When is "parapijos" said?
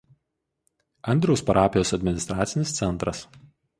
1.49-1.93